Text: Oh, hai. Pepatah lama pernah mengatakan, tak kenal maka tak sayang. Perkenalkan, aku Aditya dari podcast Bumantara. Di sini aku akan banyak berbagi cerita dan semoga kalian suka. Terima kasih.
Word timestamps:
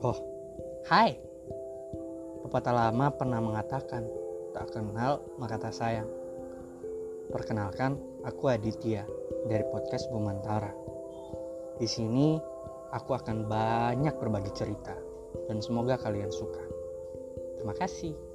Oh, 0.00 0.16
hai. 0.88 1.12
Pepatah 2.40 2.72
lama 2.72 3.12
pernah 3.12 3.36
mengatakan, 3.36 4.08
tak 4.56 4.72
kenal 4.72 5.20
maka 5.36 5.60
tak 5.60 5.76
sayang. 5.76 6.08
Perkenalkan, 7.28 8.00
aku 8.24 8.48
Aditya 8.48 9.04
dari 9.44 9.60
podcast 9.68 10.08
Bumantara. 10.08 10.72
Di 11.76 11.84
sini 11.84 12.40
aku 12.96 13.12
akan 13.12 13.44
banyak 13.44 14.16
berbagi 14.16 14.48
cerita 14.56 14.96
dan 15.52 15.60
semoga 15.60 16.00
kalian 16.00 16.32
suka. 16.32 16.64
Terima 17.60 17.76
kasih. 17.76 18.29